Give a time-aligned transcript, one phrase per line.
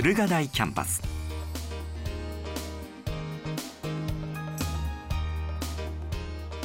[0.00, 1.02] 駿河台キャンパス。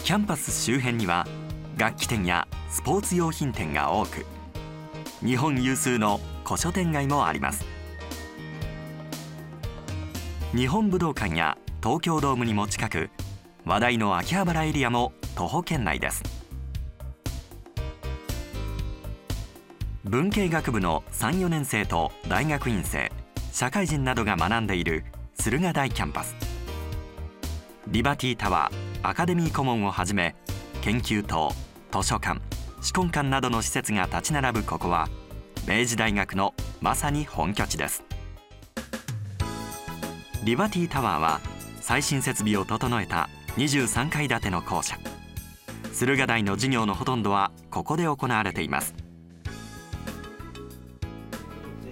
[0.03, 1.25] キャンパス周辺には
[1.75, 4.27] 楽器店やスポーツ用品店が多く
[5.25, 7.65] 日本有数の古書店街もあります。
[10.55, 13.09] 日本武道館や東京ドームにも近く
[13.65, 16.21] 話題の秋葉原エリアも徒歩圏内です。
[20.03, 23.11] 文系学部の34年生と大学院生。
[23.53, 26.35] 社会人などが学んでいる駿河台キャンパス。
[27.87, 30.35] リバティタワーアカデミー顧問をはじめ
[30.81, 31.51] 研究棟
[31.91, 32.41] 図書館
[32.81, 35.07] 試根館などの施設が立ち並ぶここは
[35.67, 38.03] 明治大学のまさに本拠地です。
[40.43, 41.39] リバティタワーは
[41.79, 44.97] 最新設備を整えた23階建ての校舎。
[45.93, 48.95] 駿河台の授業のほとんどはここで行われています。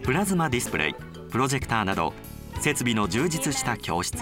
[0.01, 1.10] プラズマディスプレイ。
[1.31, 2.13] プロジェクターなど
[2.59, 4.17] 設備の充実した教室。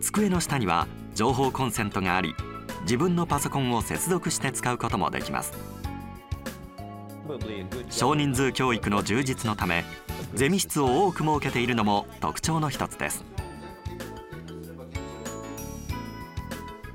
[0.00, 2.34] 机の下には情報コンセントがあり
[2.82, 5.52] 自分のパソコンを接続して使うこともできます。
[7.90, 9.84] 少人数教育の充実のため
[10.34, 13.24] ゼミ室を多く設けているのも特徴の一つです。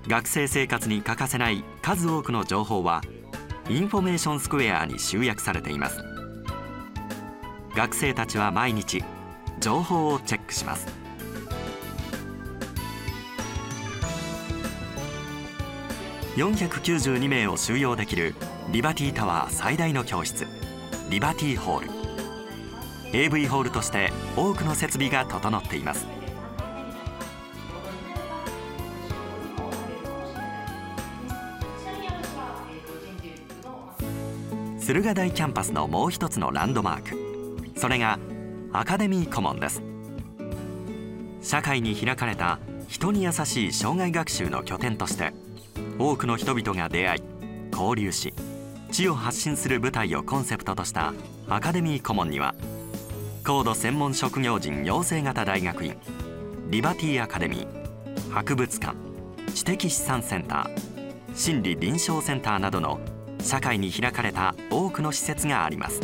[0.07, 3.01] 学生生活に欠かせない数多くの情報は
[3.69, 6.18] インフォメーションスクエアに集約されています。
[7.79, 9.01] 学生たちは毎日
[9.61, 10.85] 情報をチェックします。
[16.35, 18.35] 492名を収容できる
[18.73, 20.45] リバティタワー最大の教室
[21.09, 21.85] リバティホー
[23.13, 23.17] ル。
[23.17, 26.05] AV ホールとして多くの設備が整っています。
[34.81, 37.18] 駿河台キャンパスのもう一つのランドマーク。
[37.79, 38.19] それが
[38.73, 39.81] アカデミー顧問です。
[41.41, 42.59] 社会に開かれた
[42.89, 45.31] 人に優しい障害学習の拠点として
[45.97, 47.21] 多くの人々が出会い
[47.71, 48.33] 交流し
[48.91, 51.13] 知を発信する舞台をコンセプトとした
[51.47, 52.55] アカデミー顧問には
[53.45, 55.97] 高度専門職業人養成型大学院
[56.69, 58.97] リバティアカデミー博物館
[59.55, 62.99] 知的資産センター心理臨床センターなどの
[63.39, 66.01] 社会に開かれた多くの施設があります。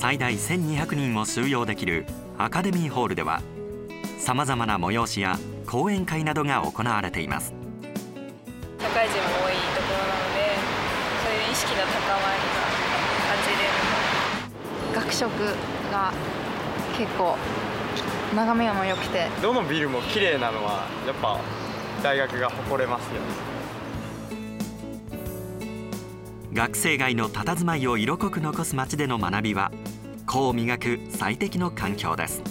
[0.00, 2.06] 最大1200人を収容できる
[2.38, 3.42] アカデミーホールでは
[4.18, 7.52] さまざまな催しや講演会などが行われています。
[8.80, 10.56] 社会人も多いところなので
[11.22, 12.64] そういう意識の高まりが
[13.28, 13.68] 感じれ
[14.88, 15.28] る学食
[15.92, 16.14] が
[16.96, 17.36] 結構
[18.34, 19.28] 眺めも良くて。
[19.42, 21.38] どのビルも綺麗なのはやっぱ
[22.02, 23.20] 大学が誇れますよ
[26.52, 29.70] 学生街の佇まいを色濃く残す街での学びは
[30.26, 32.42] 個を磨く最適の環境です。